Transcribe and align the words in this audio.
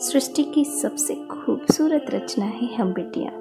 सृष्टि 0.00 0.42
की 0.42 0.64
सबसे 0.64 1.14
खूबसूरत 1.14 2.06
रचना 2.10 2.44
है 2.44 2.74
हम 2.74 2.92
बेटियाँ। 2.92 3.32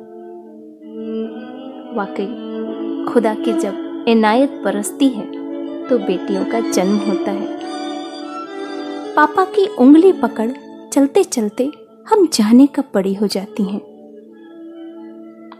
वाकई, 1.95 2.25
खुदा 3.13 3.33
की 3.35 3.53
जब 3.53 4.05
इनायत 4.07 4.51
बरसती 4.65 5.07
है 5.09 5.25
तो 5.87 5.97
बेटियों 5.97 6.45
का 6.45 6.59
जन्म 6.71 6.95
होता 6.97 7.31
है। 7.31 7.57
पापा 9.15 9.45
की 9.45 9.67
उंगली 9.67 10.11
पकड़ 10.11 10.51
चलते 10.93 11.23
चलते 11.23 11.71
हम 12.09 12.27
जाने 12.27 12.67
का 12.67 12.81
पड़ी 12.81 13.13
हो 13.13 13.27
जाती 13.27 13.63
हैं। 13.63 13.81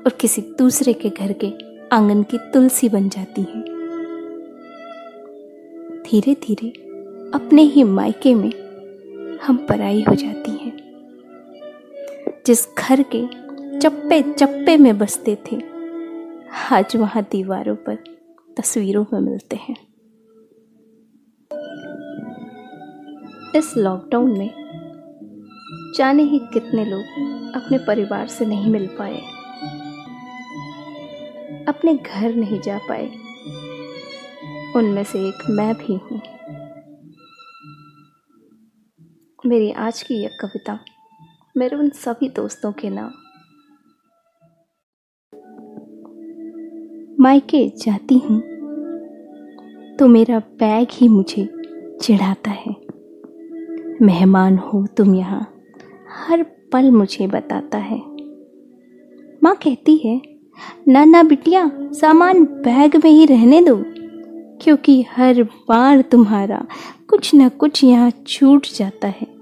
और 0.06 0.10
किसी 0.10 0.42
दूसरे 0.42 0.94
के 0.94 1.10
घर 1.10 1.34
के 1.34 1.52
आँगन 1.96 2.24
की 2.24 2.38
तुलसी 2.38 2.90
बन 2.90 3.10
जाती 3.10 3.42
हैं। 3.42 3.64
धीरे 6.08 6.34
धीरे 6.34 6.70
अपने 7.34 7.62
ही 7.62 7.84
मायके 7.84 8.36
में 8.36 8.52
हम 9.44 9.58
पराई 9.58 10.02
हो 10.10 10.16
जाती 10.16 10.52
हैं। 10.52 10.63
जिस 12.46 12.66
घर 12.78 13.04
के 13.16 13.22
चप्पे 13.80 14.22
चप्पे 14.32 14.76
में 14.78 14.98
बसते 14.98 15.36
थे, 15.46 15.62
आज 16.72 16.96
वहाँ 16.96 17.24
दीवारों 17.32 17.76
पर 17.86 17.96
तस्वीरों 18.58 19.06
में 19.14 19.20
मिलते 19.20 19.56
हैं। 19.58 19.76
इस 23.56 23.74
लॉकडाउन 23.78 24.38
में 24.38 24.50
जाने 25.98 26.24
ही 26.24 26.40
कितने 26.54 26.86
लोग 26.86 27.56
अपने 27.56 27.78
परिवार 27.78 28.28
से 28.28 28.46
नहीं 28.46 28.72
मिल 28.72 28.88
पाए, 29.00 29.18
अपने 31.68 31.94
घर 31.96 32.36
नहीं 32.36 32.60
जा 32.62 32.78
पाए, 32.90 33.08
उनमें 34.76 35.04
से 35.04 35.28
एक 35.28 35.50
मैं 35.50 35.74
भी 35.76 35.96
हूँ। 35.96 36.22
मेरी 39.44 39.72
आज 39.72 40.02
की 40.04 40.22
यह 40.24 40.38
कविता 40.42 40.80
मेरे 41.56 41.76
उन 41.76 41.90
सभी 41.90 42.28
दोस्तों 42.30 42.72
के 42.72 42.90
नाम। 42.90 43.12
मायके 47.20 47.68
जाती 47.78 48.18
हूँ 48.20 48.40
तो 49.98 50.08
मेरा 50.08 50.40
बैग 50.60 50.88
ही 50.92 51.08
मुझे 51.08 51.48
चिढ़ाता 52.02 52.52
है। 52.52 52.76
मेहमान 54.02 54.58
हो 54.58 54.86
तुम 54.88 55.14
यहाँ, 55.16 55.42
हर 56.20 56.44
पल 56.74 56.90
मुझे 56.92 57.28
बताता 57.28 57.78
है। 57.80 58.00
माँ 59.42 59.56
कहती 59.56 59.98
है 59.98 60.22
ना 60.88 61.04
ना 61.06 61.24
बिटिया, 61.24 61.70
सामान 61.94 62.44
बैग 62.46 62.96
में 62.96 63.12
ही 63.12 63.26
रहने 63.26 63.62
दो, 63.62 63.78
क्योंकि 64.62 65.02
हर 65.12 65.44
बार 65.44 66.02
तुम्हारा 66.02 66.66
कुछ 67.10 67.34
ना 67.34 67.50
कुछ 67.50 67.84
यहाँ 67.84 68.12
छूट 68.28 68.68
जाता 68.76 69.08
है। 69.10 69.33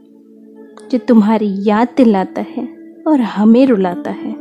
जो 0.91 0.97
तुम्हारी 0.97 1.55
याद 1.59 1.87
दिलाता 1.97 2.41
है 2.41 2.67
और 3.07 3.21
हमें 3.21 3.65
रुलाता 3.67 4.11
है। 4.11 4.33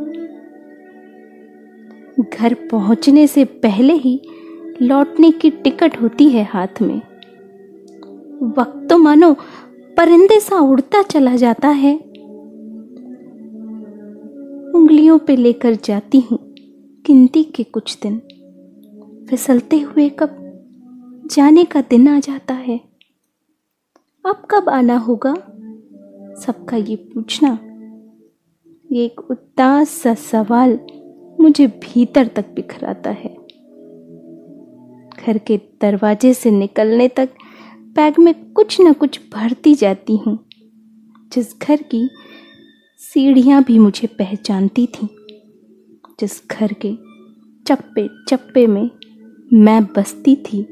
घर 2.20 2.54
पहुँचने 2.70 3.26
से 3.26 3.44
पहले 3.44 3.92
ही 3.92 4.20
लौटने 4.82 5.30
की 5.30 5.50
टिकट 5.50 6.00
होती 6.02 6.28
है 6.28 6.44
हाथ 6.44 6.82
में। 6.82 6.96
वक्त 8.58 8.86
तो 8.90 8.98
मानो 8.98 9.32
परिंदे 9.96 10.40
सा 10.40 10.58
उड़ता 10.58 11.02
चला 11.02 11.36
जाता 11.36 11.68
है। 11.68 11.96
उंगलियों 14.74 15.18
पे 15.18 15.36
लेकर 15.36 15.74
जाती 15.74 16.20
हूँ 16.20 16.38
गिनती 17.06 17.42
के 17.44 17.64
कुछ 17.64 17.98
दिन। 18.02 18.18
फिसलते 19.30 19.78
हुए 19.78 20.08
कब 20.08 20.36
जाने 21.30 21.64
का 21.64 21.80
दिन 21.80 22.08
आ 22.08 22.18
जाता 22.20 22.54
है। 22.54 22.80
अब 24.26 24.42
कब 24.50 24.68
आना 24.68 24.96
होगा? 24.98 25.34
सबका 26.46 26.76
ये 26.76 26.96
पूछना। 26.96 27.58
ये 28.92 29.04
एक 29.04 29.20
उदास 29.20 29.88
सा 29.88 30.14
सवाल 30.14 30.78
मुझे 31.40 31.66
भीतर 31.66 32.26
तक 32.26 32.44
बिखराता 32.54 33.10
है। 33.10 33.36
घर 35.26 35.38
के 35.38 35.56
दरवाजे 35.56 36.34
से 36.34 36.50
निकलने 36.50 37.08
तक 37.08 37.28
बैग 37.76 38.14
में 38.18 38.52
कुछ 38.52 38.80
न 38.80 38.92
कुछ 38.92 39.20
भरती 39.34 39.74
जाती 39.74 40.16
हूँ। 40.16 40.38
जिस 41.32 41.60
घर 41.60 41.82
की 41.82 42.10
सीढ़ियाँ 42.98 43.64
भी 43.64 43.78
मुझे 43.78 44.06
पहचानती 44.06 44.86
थीं। 44.86 45.08
जिस 46.20 46.48
घर 46.50 46.72
के 46.72 46.94
चप्पे 47.66 48.08
चप्पे 48.28 48.66
में 48.66 48.90
मैं 49.52 49.84
बसती 49.84 50.36
थी। 50.36 50.62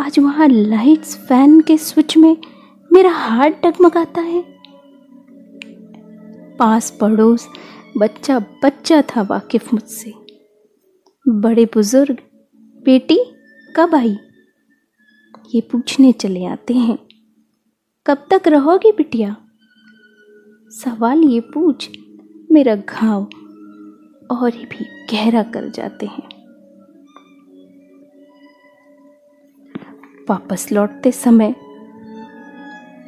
आज 0.00 0.18
वहाँ 0.18 0.48
लाइट्स, 0.48 1.16
फ़ैन 1.16 1.60
के 1.60 1.78
स्विच 1.78 2.16
में 2.16 2.36
मेरा 2.94 3.10
हार्ट 3.10 3.66
डगमगाता 3.66 4.20
है। 4.20 4.44
पास 6.56 6.98
पड़ोस 7.00 7.48
बच्चा 7.98 8.38
बच्चा 8.38 9.02
था 9.02 9.22
वाकिफ 9.22 9.74
मुझसे। 9.74 10.12
बड़े 11.28 11.64
बुज़ुर्ग, 11.64 12.18
बेटी 12.84 13.18
कब 13.76 13.94
आई? 13.94 14.16
ये 15.54 15.60
पूछने 15.60 16.12
चले 16.12 16.44
आते 16.44 16.74
हैं। 16.74 16.98
कब 18.06 18.26
तक 18.30 18.42
रहोगी 18.46 18.92
बिटिया? 18.92 19.36
सवाल 20.70 21.18
ये 21.18 21.40
पूछ 21.40 21.90
मेरा 22.52 22.76
घाव 22.76 23.22
और 24.30 24.50
भी 24.50 25.06
गहरा 25.12 25.42
कर 25.42 25.70
जाते 25.70 26.06
हैं। 26.06 26.28
वापस 30.30 30.72
लौटते 30.72 31.12
समय 31.12 31.54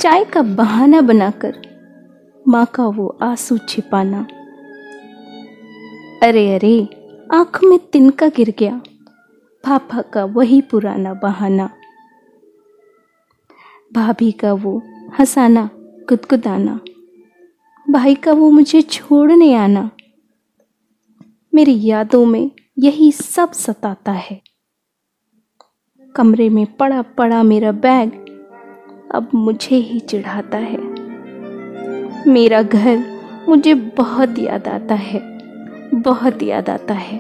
चाय 0.01 0.25
का 0.25 0.43
बहाना 0.43 1.01
बनाकर 1.01 1.63
माँ 2.49 2.67
का 2.67 2.87
वो 2.87 3.19
आँसू 3.23 3.59
छिपाना। 3.59 4.27
अरे 6.23 6.55
अरे, 6.55 6.89
आँख 7.35 7.61
में 7.65 7.79
तिनका 7.79 8.29
गिर 8.29 8.55
गया। 8.59 8.83
पापा 9.65 10.03
का 10.03 10.25
वही 10.25 10.63
पुराना 10.63 11.15
बहाना। 11.15 11.71
भाभी 13.93 14.33
का 14.33 14.53
वो 14.53 14.83
हंसाना, 15.19 15.71
गुदगुदाना। 16.09 16.81
भाई 17.91 18.15
का 18.15 18.33
वो 18.33 18.51
मुझे 18.51 18.83
छोड़ने 18.83 19.55
आना। 19.55 19.91
मेरी 21.55 21.85
यादों 21.85 22.27
में 22.27 22.51
यही 22.79 23.13
सब 23.13 23.53
सताता 23.53 24.13
है। 24.13 24.41
कमरे 26.15 26.49
में 26.49 26.77
पड़ा 26.77 27.03
पड़ा 27.03 27.43
मेरा 27.43 27.73
बैग 27.73 28.26
अब 29.11 29.29
मुझे 29.35 29.77
ही 29.77 30.01
चिढ़ाता 30.01 30.59
है। 30.59 30.79
मेरा 32.29 32.63
घर 32.63 33.05
मुझे 33.49 33.75
बहुत 33.75 34.39
याद 34.39 34.69
आता 34.69 34.95
है, 34.95 35.21
बहुत 35.95 36.43
याद 36.43 36.71
आता 36.71 36.95
है। 36.95 37.19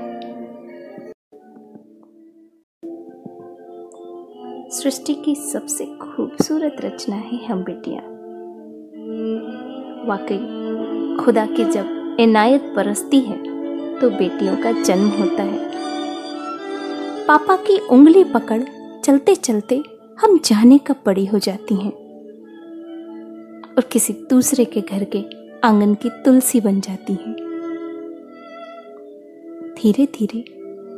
सृष्टि 4.70 5.14
की 5.14 5.34
सबसे 5.34 5.84
खूबसूरत 5.84 6.76
रचना 6.80 7.16
है 7.16 7.44
हम 7.46 7.62
बेटियाँ। 7.64 8.02
वाकई, 10.08 10.38
खुदा 11.16 11.46
की 11.46 11.64
जब 11.64 12.16
इनायत 12.20 12.72
बरसती 12.76 13.20
है 13.20 13.36
तो 14.00 14.10
बेटियों 14.10 14.56
का 14.56 14.72
जन्म 14.82 15.08
होता 15.10 15.42
है। 15.42 15.58
पापा 17.26 17.56
की 17.56 17.78
उंगली 17.78 18.24
पकड़ 18.24 18.62
चलते 19.04 19.34
चलते 19.34 19.82
हम 20.20 20.38
जाने 20.38 20.78
कब 20.78 20.96
बड़ी 21.06 21.26
हो 21.26 21.38
जाती 21.38 21.74
हैं। 21.74 21.92
और 23.74 23.82
किसी 23.92 24.12
दूसरे 24.12 24.64
के 24.64 24.80
घर 24.80 25.04
के 25.04 25.24
आँगन 25.64 25.94
की 25.94 26.10
तुलसी 26.10 26.60
बन 26.60 26.80
जाती 26.80 27.12
हैं। 27.12 27.34
धीरे 29.78 30.06
धीरे 30.06 30.40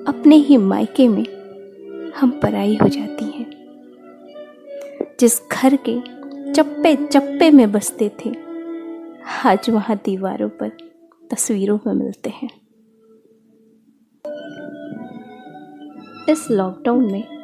अपने 0.08 0.36
ही 0.36 0.56
मायके 0.56 1.08
में 1.08 1.24
हम 2.16 2.40
पराई 2.42 2.78
हो 2.82 2.88
जाती 2.88 3.24
हैं। 3.24 3.50
जिस 5.20 5.48
घर 5.52 5.78
के 5.88 6.00
चप्पे 6.52 7.06
चप्पे 7.06 7.50
में 7.50 7.72
बसते 7.72 8.08
थे, 8.08 8.30
आज 9.44 9.70
वहाँ 9.70 10.00
दीवारों 10.04 10.48
पर 10.48 10.68
तस्वीरों 11.30 11.78
में 11.86 11.94
मिलते 11.94 12.30
हैं। 12.30 12.50
इस 16.28 16.50
लॉकडाउन 16.50 17.12
में 17.12 17.37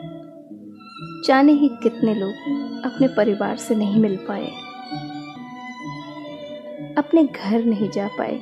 जाने 1.27 1.53
ही 1.53 1.69
कितने 1.69 2.15
लोग 2.15 2.33
अपने 2.85 3.09
परिवार 3.09 3.57
से 3.57 3.75
नहीं 3.75 4.01
मिल 4.01 4.17
पाए। 4.17 4.47
अपने 6.99 7.25
घर 7.25 7.65
नहीं 7.65 7.91
जा 7.91 8.09
पाए। 8.09 8.41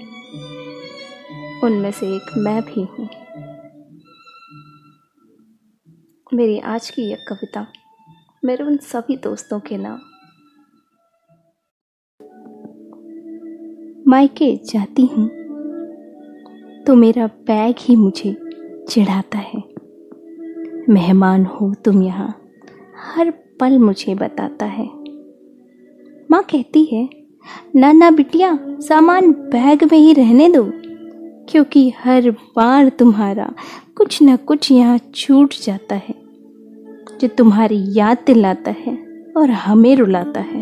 उनमें 1.64 1.93
से 1.93 2.17
एक 2.17 2.23
मैं 2.37 2.62
भी 2.62 2.82
हूँ। 2.82 3.08
मेरी 6.34 6.58
आज 6.58 6.90
की 6.90 7.02
यह 7.02 7.17
कविता 7.29 7.67
मेरे 8.44 8.64
उन 8.64 8.76
सभी 8.76 9.17
दोस्तों 9.17 9.61
के 9.61 9.76
नाम। 9.79 9.99
मायके, 14.08 14.56
जाती 14.56 15.06
हूँ। 15.06 15.31
तो 16.84 16.94
मेरा 16.94 17.26
बैग 17.26 17.75
ही 17.81 17.96
मुझे 17.96 18.37
चिढ़ाता 18.88 19.38
है। 19.38 19.62
मेहमान 20.88 21.44
हो 21.44 21.75
तुम 21.75 22.02
यहाँ। 22.02 22.42
हर 23.04 23.31
पल 23.60 23.78
मुझे 23.78 24.14
बताता 24.14 24.66
है। 24.66 24.87
माँ 26.31 26.43
कहती 26.43 26.84
है 26.84 27.08
ना 27.76 27.90
ना 27.93 28.10
बिटिया, 28.10 28.58
सामान 28.81 29.31
बैग 29.32 29.84
में 29.84 29.99
ही 29.99 30.12
रहने 30.12 30.49
दो, 30.49 30.64
क्योंकि 31.49 31.88
हर 31.99 32.31
बार 32.31 32.88
तुम्हारा 32.88 33.52
कुछ 33.96 34.20
ना 34.22 34.37
कुछ 34.37 34.70
यहाँ 34.72 34.99
छूट 35.14 35.54
जाता 35.62 35.94
है, 35.96 36.14
जो 37.20 37.28
तुम्हारी 37.28 37.84
याद 37.88 38.19
दिलाता 38.26 38.75
है 38.78 38.96
और 39.37 39.50
हमें 39.50 39.94
रुलाता 39.96 40.40
है। 40.40 40.60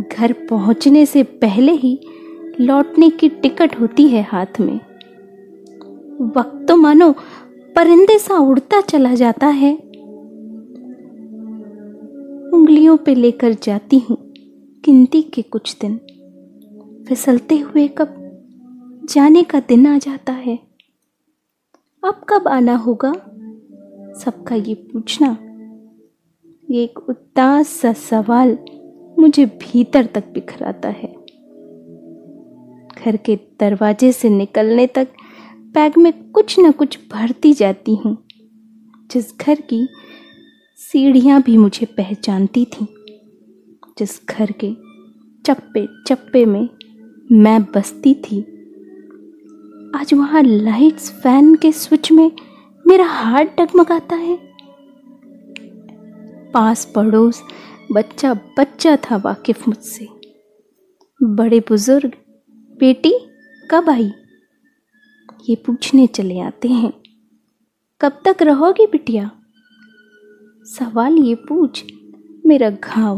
घर 0.00 0.32
पहुँचने 0.50 1.04
से 1.06 1.22
पहले 1.22 1.72
ही 1.72 1.98
लौटने 2.60 3.10
की 3.10 3.28
टिकट 3.28 3.80
होती 3.80 4.08
है 4.08 4.22
हाथ 4.22 4.60
में। 4.60 4.78
वक्त 6.36 6.66
तो 6.68 6.76
मानो 6.76 7.12
परिंदे 7.76 8.18
सा 8.18 8.38
उड़ता 8.38 8.80
चला 8.80 9.14
जाता 9.14 9.46
है। 9.46 9.89
उंगलियों 12.70 12.96
पे 12.96 13.14
लेकर 13.14 13.52
जाती 13.52 13.98
हूँ 13.98 14.16
गिनती 14.84 15.22
के 15.22 15.42
कुछ 15.42 15.76
दिन। 15.80 15.96
फिसलते 17.08 17.58
हुए 17.58 17.88
कब? 17.88 18.14
जाने 19.04 19.42
का 19.42 19.60
दिन 19.60 19.86
आ 19.86 19.98
जाता 19.98 20.32
है। 20.32 20.58
अब 22.04 22.26
कब 22.28 22.48
आना 22.48 22.76
होगा? 22.76 23.12
सबका 24.20 24.54
ये 24.54 24.74
पूछना। 24.74 25.38
ये 26.70 26.84
एक 26.84 26.98
उदास 26.98 27.68
सा 27.68 27.92
सवाल 27.92 28.58
मुझे 29.18 29.46
भीतर 29.46 30.06
तक 30.06 30.24
बिखराता 30.32 30.88
है। 30.88 31.12
घर 32.98 33.16
के 33.16 33.36
दरवाजे 33.60 34.12
से 34.12 34.30
निकलने 34.30 34.86
तक 34.86 35.08
बैग 35.56 35.92
में 35.98 36.30
कुछ 36.30 36.60
न 36.60 36.72
कुछ 36.72 36.98
भरती 37.12 37.52
जाती 37.52 37.94
हूँ। 37.94 38.24
जिस 39.10 39.38
घर 39.38 39.60
की 39.60 39.88
सीढ़ियाँ 40.80 41.42
भी 41.42 41.56
मुझे 41.56 41.86
पहचानती 41.86 42.64
थीं, 42.64 42.86
जिस 43.98 44.26
घर 44.26 44.52
के 44.52 44.72
चप्पे 45.46 45.88
चप्पे 46.06 46.44
में 46.44 46.68
मैं 47.32 47.62
बसती 47.62 48.14
थी। 48.14 48.40
आज 49.96 50.14
वहाँ 50.14 50.42
लाइट्स 50.42 51.10
फ़ैन 51.10 51.54
के 51.54 51.72
स्विच 51.72 52.12
में 52.12 52.32
मेरा 52.86 53.04
हार्ट 53.04 53.60
डगमगाता 53.60 54.16
है। 54.16 54.38
पास 56.50 56.92
पड़ोस 56.96 57.42
बच्चा 57.92 58.34
बच्चा 58.34 58.96
था 58.96 59.16
वाकिफ 59.16 59.68
मुझसे। 59.68 60.08
बड़े 61.22 61.60
बुज़ुर्ग, 61.60 62.12
बेटी 62.80 63.14
कब 63.70 63.90
आई? 63.90 64.12
ये 65.48 65.56
पूछने 65.56 66.06
चले 66.06 66.40
आते 66.40 66.68
हैं। 66.68 66.92
कब 68.00 68.22
तक 68.24 68.36
रहोगी 68.42 68.86
बिटिया? 68.86 69.30
सवाल 70.64 71.16
ये 71.16 71.34
पूछ, 71.34 71.84
मेरा 72.46 72.70
घाव 72.70 73.16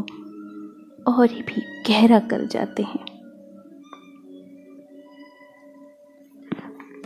और 1.09 1.29
भी 1.29 1.83
गहरा 1.89 2.19
कर 2.19 2.47
जाते 2.47 2.83
हैं। 2.83 3.05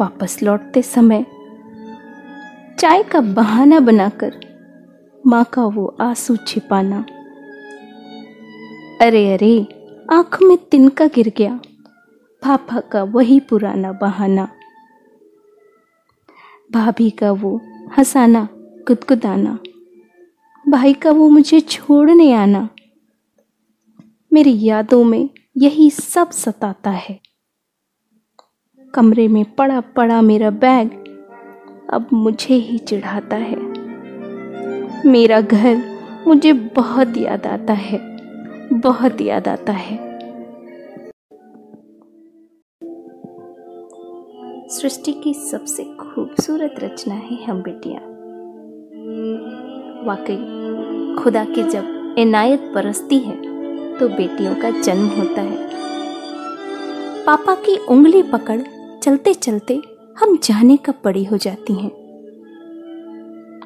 वापस 0.00 0.42
लौटते 0.42 0.82
समय 0.82 1.26
चाय 2.78 3.02
का 3.02 3.20
बहाना 3.20 3.80
बनाकर 3.80 4.40
माँ 5.26 5.44
का 5.44 5.64
वो 5.64 5.96
आँसू 6.00 6.36
छिपाना। 6.36 7.06
अरे 9.00 9.34
अरे, 9.34 9.66
आँख 10.12 10.38
में 10.42 10.56
तिनका 10.56 11.06
गिर 11.06 11.32
गया। 11.36 11.60
पापा 12.42 12.80
का 12.80 13.02
वही 13.02 13.40
पुराना 13.40 13.92
बहाना। 13.92 14.48
भाभी 16.72 17.10
का 17.10 17.32
वो 17.32 17.60
हंसाना, 17.98 18.48
गुदगुदाना। 18.86 19.58
भाई 20.76 20.94
का 20.94 21.10
वो 21.10 21.28
मुझे 21.28 21.60
छोड़ने 21.60 22.32
आना। 22.32 22.68
मेरी 24.32 24.64
यादों 24.64 25.04
में 25.04 25.30
यही 25.56 25.90
सब 25.90 26.30
सताता 26.30 26.90
है। 26.90 27.20
कमरे 28.94 29.28
में 29.28 29.44
पड़ा 29.54 29.80
पड़ा 29.80 30.20
मेरा 30.22 30.50
बैग 30.50 30.90
अब 31.90 32.08
मुझे 32.12 32.54
ही 32.54 32.78
चिढ़ाता 32.78 33.36
है। 33.36 33.56
मेरा 35.06 35.40
घर 35.40 35.76
मुझे 36.26 36.52
बहुत 36.52 37.16
याद 37.16 37.46
आता 37.46 37.72
है, 37.72 37.98
बहुत 38.72 39.20
याद 39.20 39.48
आता 39.48 39.72
है। 39.72 39.96
सृष्टि 44.68 45.12
की 45.12 45.34
सबसे 45.34 45.84
खूबसूरत 45.84 46.74
रचना 46.78 47.14
है 47.14 47.44
हम 47.44 47.62
बेटियाँ। 47.62 48.16
वाकई 50.06 50.55
खुदा 51.18 51.44
की 51.44 51.62
जब 51.62 52.14
इनायत 52.18 52.60
बरसती 52.74 53.18
है 53.18 53.34
तो 53.98 54.08
बेटियों 54.08 54.54
का 54.54 54.70
जन्म 54.70 55.06
होता 55.06 55.42
है। 55.42 55.68
पापा 57.24 57.54
की 57.54 57.76
उंगली 57.76 58.22
पकड़ 58.22 58.60
चलते 59.02 59.34
चलते 59.34 59.82
हम 60.18 60.36
जाने 60.36 60.76
का 60.76 60.94
बड़ी 61.04 61.24
हो 61.24 61.36
जाती 61.36 61.72
हैं। 61.72 61.90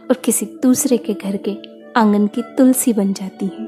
और 0.07 0.17
किसी 0.25 0.47
दूसरे 0.63 0.97
के 0.97 1.15
घर 1.15 1.37
के 1.37 1.57
आँगन 1.97 2.27
की 2.27 2.43
तुलसी 2.43 2.93
बन 2.93 3.13
जाती 3.13 3.47
हैं। 3.47 3.67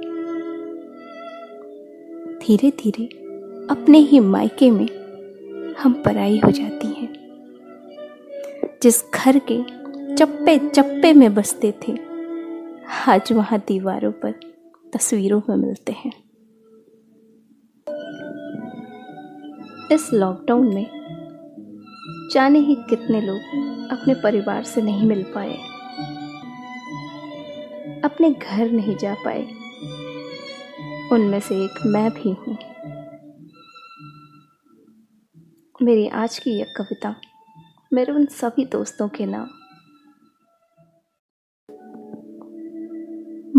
धीरे 2.42 2.70
धीरे 2.70 3.04
अपने 3.70 3.98
ही 3.98 4.20
मायके 4.20 4.70
में 4.70 4.88
हम 5.74 5.92
पराई 5.92 6.40
हो 6.44 6.50
जाती 6.50 6.86
हैं। 6.86 7.12
जिस 8.82 9.04
घर 9.14 9.40
के 9.50 9.62
चप्पे 10.14 10.58
चप्पे 10.58 11.12
में 11.12 11.34
बसते 11.34 11.74
थे 11.82 12.11
आज 12.82 13.32
वहाँ 13.32 13.58
दीवारों 13.58 14.10
पर 14.12 14.32
तस्वीरों 14.92 15.40
में 15.48 15.56
मिलते 15.56 15.92
हैं। 15.92 16.12
इस 19.92 20.08
लॉकडाउन 20.12 20.74
में 20.74 20.86
जाने 22.32 22.58
ही 22.58 22.74
कितने 22.90 23.20
लोग 23.20 23.88
अपने 23.90 24.14
परिवार 24.14 24.64
से 24.64 24.82
नहीं 24.82 25.08
मिल 25.08 25.22
पाए, 25.34 25.54
अपने 28.04 28.30
घर 28.30 28.70
नहीं 28.70 28.96
जा 28.96 29.14
पाए। 29.14 29.42
उनमें 31.12 31.40
से 31.40 31.64
एक 31.64 31.86
मैं 31.86 32.10
भी 32.10 32.32
हूँ। 32.32 32.56
मेरी 35.82 36.08
आज 36.08 36.38
की 36.38 36.50
यह 36.50 36.72
कविता 36.76 37.14
मेरे 37.92 38.12
उन 38.12 38.26
सभी 38.32 38.64
दोस्तों 38.64 39.08
के 39.08 39.26
नाम 39.26 39.48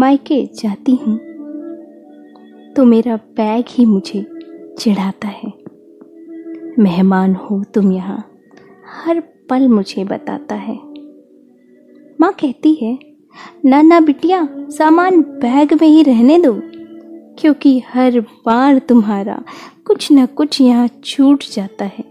मायके 0.04 0.46
जाती 0.56 0.96
हूँ 0.96 1.18
तो 2.76 2.84
मेरा 2.86 3.16
बैग 3.38 3.66
ही 3.70 3.86
मुझे 3.86 4.22
चिढ़ाता 4.80 5.28
है। 5.28 5.52
मेहमान 6.80 7.36
हो 7.36 7.64
तुम 7.74 7.92
यहाँ, 7.92 8.18
हर 8.96 9.20
पल 9.50 9.68
मुझे 9.68 10.04
बताता 10.04 10.56
है। 10.56 10.76
माँ 12.20 12.32
कहती 12.34 12.74
है 12.74 12.98
ना 13.66 13.82
ना 13.82 14.00
बिटिया, 14.00 14.48
सामान 14.70 15.22
बैग 15.22 15.74
में 15.74 15.88
ही 15.88 16.04
रहने 16.04 16.38
दो, 16.40 16.54
क्योंकि 17.40 17.78
हर 17.88 18.20
बार 18.46 18.80
तुम्हारा 18.80 19.42
कुछ 19.86 20.12
ना 20.12 20.26
कुछ 20.26 20.60
यहाँ 20.62 20.90
छूट 21.04 21.44
जाता 21.54 21.86
है, 21.88 22.04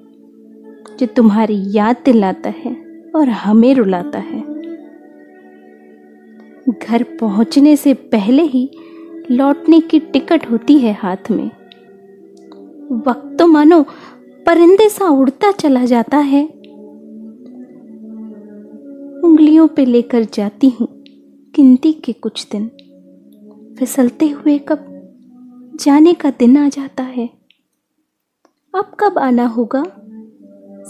जो 0.99 1.07
तुम्हारी 1.07 1.63
याद 1.69 2.03
दिलाता 2.05 2.55
है 2.57 2.75
और 3.15 3.29
हमें 3.29 3.75
रुलाता 3.75 4.19
है। 4.21 4.52
घर 6.69 7.03
पहुँचने 7.03 7.77
से 7.77 7.95
पहले 7.95 8.43
ही 8.43 8.71
लौटने 9.31 9.81
की 9.81 9.99
टिकट 9.99 10.51
होती 10.51 10.79
है 10.79 10.93
हाथ 10.93 11.31
में। 11.31 11.51
वक्त 13.07 13.37
तो 13.39 13.47
मानो 13.47 13.83
परिंदे 14.47 14.89
सा 14.89 15.09
उड़ता 15.09 15.53
चला 15.53 15.85
जाता 15.85 16.19
है। 16.19 16.45
उंगलियों 19.25 19.69
पे 19.69 19.85
लेकर 19.85 20.25
जाती 20.25 20.69
हूँ 20.69 20.89
गिनती 21.57 21.93
के 21.93 22.13
कुछ 22.13 22.47
दिन। 22.53 22.71
फिसलते 23.79 24.29
हुए 24.29 24.59
कब 24.59 24.89
जाने 25.81 26.15
का 26.15 26.31
दिन 26.31 26.57
आ 26.57 26.69
जाता 26.69 27.03
है। 27.03 27.31
अब 28.75 28.97
कब 29.01 29.19
आना 29.19 29.47
होगा? 29.47 29.83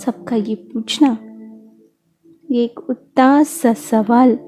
सबका 0.01 0.37
ये 0.37 0.55
पूछना। 0.55 1.19
ये 2.51 2.65
एक 2.65 2.91
उदास 2.91 3.49
सा 3.49 3.73
सवाल 3.73 4.39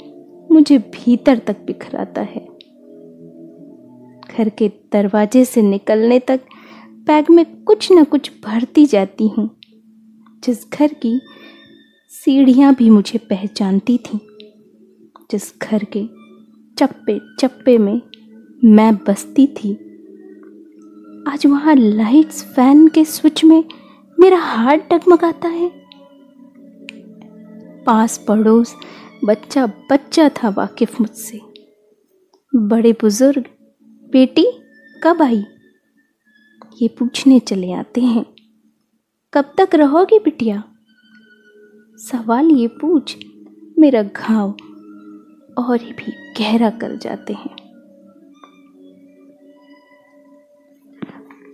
मुझे 0.55 0.79
भीतर 0.79 1.39
तक 1.39 1.57
बिखराता 1.67 2.21
है। 2.23 2.47
घर 4.31 4.49
के 4.49 4.69
दरवाजे 4.93 5.45
से 5.45 5.63
निकलने 5.63 6.19
तक 6.19 6.41
बैग 7.07 7.31
में 7.31 7.45
कुछ 7.65 7.93
न 7.93 8.05
कुछ 8.05 8.31
भरती 8.45 8.87
जाती 8.87 9.29
हूँ। 9.29 9.49
जिस 10.45 10.71
घर 10.71 10.93
की 11.03 11.21
सीढ़ियाँ 12.11 12.75
भी 12.75 12.91
मुझे 12.91 13.19
पहचानती 13.31 13.99
थीं, 13.99 14.19
जिस 15.31 15.53
घर 15.63 15.85
के 15.97 16.05
चप्पे 16.79 17.19
चप्पे 17.41 17.79
में 17.79 18.01
मैं 18.65 18.95
बसती 18.97 19.47
थी, 19.47 19.73
आज 21.29 21.47
वहाँ 21.47 21.75
लाइट्स 21.75 22.43
फ़ैन 22.47 22.87
के 22.89 23.05
स्विच 23.05 23.45
में 23.45 23.63
मेरा 24.19 24.39
हार्ट 24.39 24.93
डगमगाता 24.93 25.49
है। 25.49 25.71
पास 27.87 28.19
पड़ोस 28.19 28.75
बच्चा 29.25 29.67
बच्चा 29.67 30.29
था 30.29 30.49
वाकिफ 30.49 31.01
मुझसे। 31.01 31.41
बड़े 32.57 32.93
बुज़ुर्ग, 32.93 33.45
बेटी, 34.13 34.47
कब 35.03 35.23
आई? 35.23 35.45
ये 36.83 36.89
पूछने 36.89 37.41
चले 37.41 37.73
आते 37.73 38.01
हैं। 38.01 38.27
कब 39.35 39.55
तक 39.59 39.69
रहोगी 39.75 40.19
बिटिया? 40.19 40.65
सवाल 41.99 42.47
ये 42.47 42.67
पूछ, 42.67 43.17
मेरा 43.79 44.03
घाव 44.03 44.51
और 45.59 45.79
भी 45.79 46.13
गहरा 46.39 46.71
कर 46.71 46.97
जाते 46.97 47.33
हैं। 47.33 47.57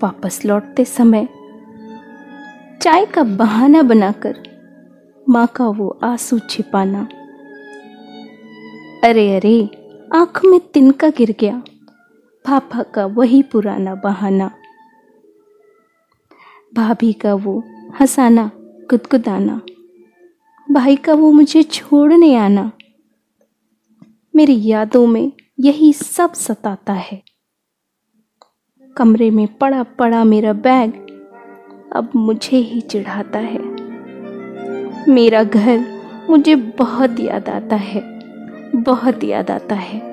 वापस 0.03 0.45
लौटते 0.45 0.85
समय 0.85 1.29
चाय 2.83 3.07
का 3.07 3.23
बहाना 3.23 3.83
बनाकर 3.83 4.43
माँ 5.29 5.47
का 5.47 5.69
वो 5.69 5.99
आँसू 6.05 6.39
छिपाना 6.39 7.09
अरे 9.05 9.37
अरे, 9.37 9.69
आँख 10.15 10.41
में 10.45 10.61
तिनका 10.61 11.09
गिर 11.09 11.37
गया। 11.41 11.63
पापा 12.45 12.83
का 12.83 13.07
वही 13.07 13.43
पुराना 13.43 13.95
बहाना। 13.95 14.51
भाभी 16.75 17.13
का 17.13 17.35
वो 17.35 17.65
हंसाना, 18.01 18.51
गुदगुदाना। 18.91 19.61
भाई 20.71 20.97
का 20.97 21.15
वो 21.15 21.33
मुझे 21.33 21.63
छोड़ने 21.63 22.37
आना। 22.37 22.73
मेरी 24.37 24.67
यादों 24.67 25.07
में 25.07 25.33
यही 25.61 25.93
सब 25.93 26.33
सताता 26.33 26.93
है। 26.93 27.23
कमरे 28.97 29.31
में 29.31 29.59
पड़ा 29.59 29.83
पड़ा 29.83 30.25
मेरा 30.25 30.53
बैग 30.53 30.93
अब 31.93 32.11
मुझे 32.17 32.57
ही 32.57 32.81
चिढ़ाता 32.81 33.39
है। 33.39 33.59
मेरा 35.09 35.45
घर 35.45 35.87
मुझे 36.31 36.55
बहुत 36.57 37.21
याद 37.21 37.49
आता 37.49 37.77
है। 37.77 38.20
बहुत 38.75 39.25
याद 39.25 39.51
आता 39.51 39.75
है। 39.75 40.10